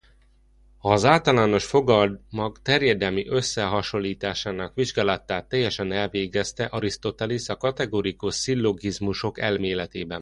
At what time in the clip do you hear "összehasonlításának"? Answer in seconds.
3.27-4.73